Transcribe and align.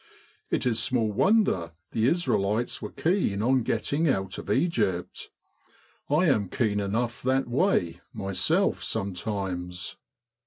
It 0.49 0.65
is 0.65 0.79
small 0.81 1.11
wonder 1.11 1.73
the 1.91 2.07
Israelites 2.07 2.81
were 2.81 2.89
keen 2.89 3.43
on 3.43 3.61
getting 3.61 4.09
out 4.09 4.39
of 4.39 4.49
Egypt. 4.49 5.29
I 6.09 6.25
am 6.25 6.49
keen 6.49 6.79
enough 6.79 7.21
that 7.21 7.47
way, 7.47 7.99
myself, 8.11 8.81
sometimes. 8.83 9.97